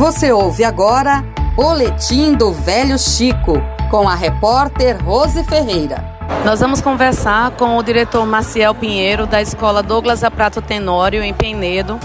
[0.00, 1.22] Você ouve agora
[1.54, 3.60] Boletim do Velho Chico,
[3.90, 6.02] com a repórter Rose Ferreira.
[6.42, 12.00] Nós vamos conversar com o diretor Maciel Pinheiro, da Escola Douglas Aprato Tenório, em Penedo,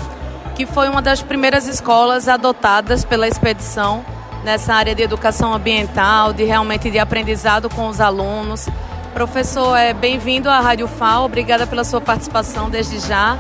[0.55, 4.03] que foi uma das primeiras escolas adotadas pela expedição
[4.43, 8.67] nessa área de educação ambiental, de realmente de aprendizado com os alunos.
[9.13, 13.39] Professor, é bem-vindo à Rádio FAO, obrigada pela sua participação desde já.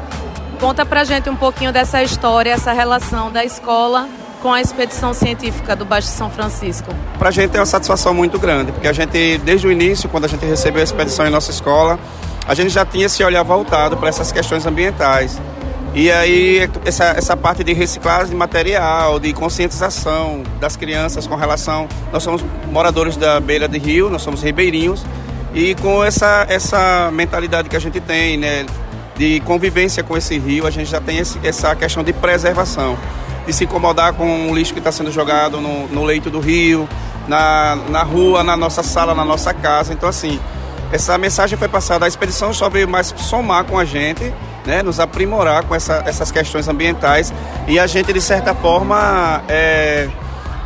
[0.61, 4.07] Conta pra gente um pouquinho dessa história, essa relação da escola
[4.45, 6.93] com a expedição científica do Baixo São Francisco.
[7.17, 10.25] Para a gente é uma satisfação muito grande, porque a gente, desde o início, quando
[10.25, 11.97] a gente recebeu a expedição em nossa escola,
[12.47, 15.41] a gente já tinha esse olhar voltado para essas questões ambientais.
[15.95, 21.87] E aí, essa, essa parte de reciclagem de material, de conscientização das crianças com relação.
[22.13, 25.03] Nós somos moradores da beira de rio, nós somos ribeirinhos,
[25.55, 28.67] e com essa, essa mentalidade que a gente tem, né,
[29.17, 32.95] de convivência com esse rio, a gente já tem esse, essa questão de preservação,
[33.45, 36.87] de se incomodar com o lixo que está sendo jogado no, no leito do rio,
[37.27, 39.93] na, na rua, na nossa sala, na nossa casa.
[39.93, 40.39] Então, assim,
[40.91, 44.33] essa mensagem foi passada, a expedição só veio mais somar com a gente
[44.65, 47.33] né, nos aprimorar com essa, essas questões ambientais
[47.67, 50.09] e a gente, de certa forma, é,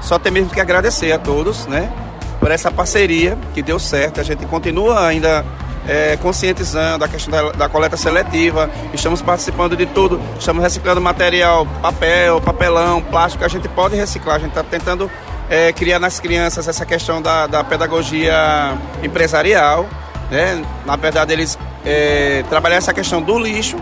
[0.02, 1.91] só tem mesmo que agradecer a todos né,
[2.39, 4.21] por essa parceria que deu certo.
[4.21, 5.45] A gente continua ainda
[5.88, 11.66] é, conscientizando a questão da, da, coleta seletiva, estamos participando de tudo, estamos reciclando material,
[11.81, 15.09] papel, papelão, plástico, a gente pode reciclar, a gente está tentando
[15.49, 19.88] é, criar nas crianças essa questão da, da pedagogia empresarial,
[20.30, 20.63] né?
[20.86, 23.77] na verdade eles é, trabalhar essa questão do lixo,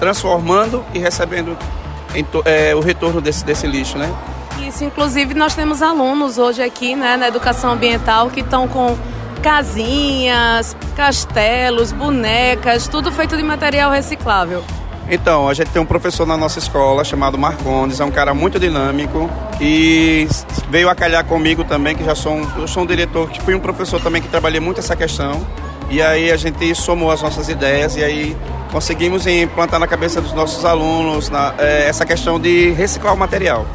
[0.00, 1.56] transformando e recebendo
[2.44, 4.12] é, o retorno desse, desse lixo, né?
[4.60, 8.96] Isso, inclusive nós temos alunos hoje aqui, né, na educação ambiental que estão com
[9.44, 14.64] casinhas, castelos, bonecas, tudo feito de material reciclável.
[15.06, 18.58] Então, a gente tem um professor na nossa escola chamado Marcondes, é um cara muito
[18.58, 19.28] dinâmico
[19.60, 20.26] e
[20.70, 23.54] veio a calhar comigo também, que já sou um, eu sou um diretor, que fui
[23.54, 25.46] um professor também que trabalhei muito essa questão.
[25.90, 28.34] E aí a gente somou as nossas ideias e aí
[28.72, 33.66] conseguimos implantar na cabeça dos nossos alunos na, é, essa questão de reciclar o material.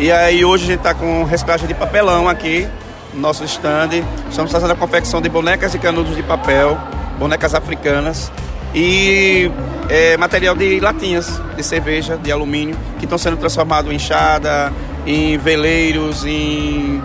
[0.00, 2.66] E aí hoje a gente está com reciclagem de papelão aqui
[3.14, 3.90] nosso stand.
[4.30, 6.78] Estamos fazendo a confecção de bonecas e canudos de papel,
[7.18, 8.30] bonecas africanas
[8.74, 9.50] e
[9.88, 14.72] é, material de latinhas de cerveja, de alumínio, que estão sendo transformados em enxada,
[15.06, 17.02] em veleiros, em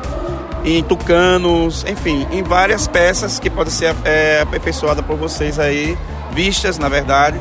[0.63, 5.97] em tucanos, enfim, em várias peças que podem ser é, aperfeiçoadas por vocês aí,
[6.33, 7.39] vistas na verdade.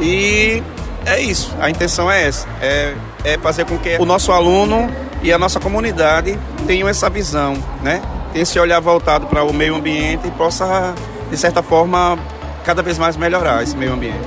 [0.00, 0.62] E
[1.04, 4.90] é isso, a intenção é essa, é, é fazer com que o nosso aluno
[5.24, 8.02] e a nossa comunidade tenham essa visão, né?
[8.30, 10.94] Tenha esse olhar voltado para o meio ambiente e possa,
[11.30, 12.18] de certa forma,
[12.62, 14.20] cada vez mais melhorar esse meio ambiente.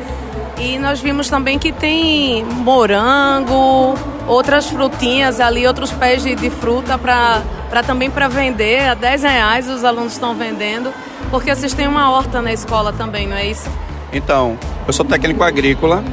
[0.57, 3.93] E nós vimos também que tem morango,
[4.25, 7.43] outras frutinhas ali, outros pés de, de fruta para
[7.85, 8.89] também para vender.
[8.89, 10.91] A 10 reais os alunos estão vendendo,
[11.29, 13.69] porque vocês têm uma horta na escola também, não é isso?
[14.11, 16.03] Então, eu sou técnico agrícola,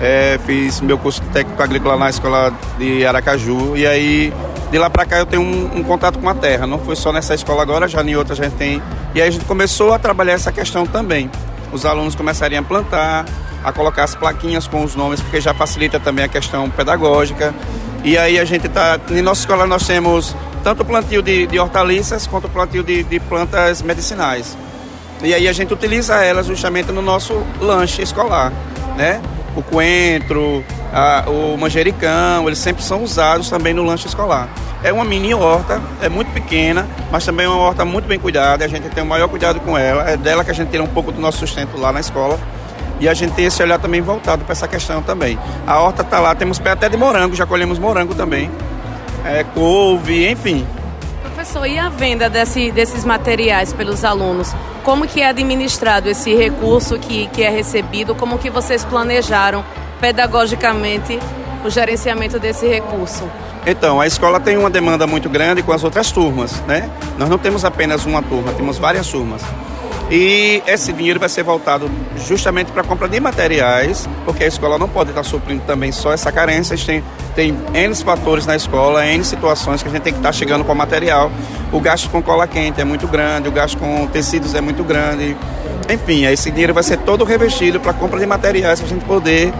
[0.00, 4.32] é, fiz meu curso técnico agrícola na escola de Aracaju e aí
[4.70, 6.66] de lá para cá eu tenho um, um, contato com a terra.
[6.66, 8.82] Não foi só nessa escola agora, já em outras a gente tem.
[9.14, 11.30] E aí a gente começou a trabalhar essa questão também.
[11.72, 13.24] Os alunos começariam a plantar,
[13.62, 17.54] a colocar as plaquinhas com os nomes, porque já facilita também a questão pedagógica.
[18.02, 18.98] E aí a gente está.
[19.10, 20.34] Em nossa escola nós temos
[20.64, 24.56] tanto plantio de, de hortaliças quanto plantio de, de plantas medicinais.
[25.22, 28.52] E aí a gente utiliza elas justamente no nosso lanche escolar,
[28.96, 29.22] né?
[29.56, 34.48] O coentro, a, o manjericão, eles sempre são usados também no lanche escolar.
[34.82, 38.64] É uma mini horta, é muito pequena, mas também é uma horta muito bem cuidada,
[38.64, 40.88] a gente tem o maior cuidado com ela, é dela que a gente tira um
[40.88, 42.38] pouco do nosso sustento lá na escola.
[43.00, 45.38] E a gente tem esse olhar também voltado para essa questão também.
[45.66, 48.50] A horta está lá, temos pé até de morango, já colhemos morango também.
[49.24, 50.66] É, couve, enfim.
[51.34, 54.54] Professor, e a venda desse, desses materiais pelos alunos?
[54.84, 58.14] Como que é administrado esse recurso que, que é recebido?
[58.14, 59.64] Como que vocês planejaram
[60.00, 61.18] pedagogicamente
[61.64, 63.28] o gerenciamento desse recurso?
[63.66, 66.88] Então, a escola tem uma demanda muito grande com as outras turmas, né?
[67.18, 69.42] Nós não temos apenas uma turma, temos várias turmas.
[70.16, 71.90] E esse dinheiro vai ser voltado
[72.24, 76.12] justamente para a compra de materiais, porque a escola não pode estar suprindo também só
[76.12, 76.74] essa carência.
[76.74, 77.02] A gente
[77.34, 80.64] tem, tem N fatores na escola, N situações que a gente tem que estar chegando
[80.64, 81.32] com material.
[81.72, 85.36] O gasto com cola quente é muito grande, o gasto com tecidos é muito grande.
[85.92, 89.04] Enfim, esse dinheiro vai ser todo revestido para a compra de materiais para a gente
[89.04, 89.52] poder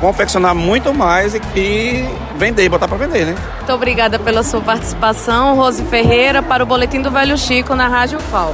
[0.00, 2.04] confeccionar muito mais e, e
[2.36, 3.36] vender, botar para vender, né?
[3.58, 8.18] Muito obrigada pela sua participação, Rose Ferreira, para o Boletim do Velho Chico na Rádio
[8.18, 8.52] FAO.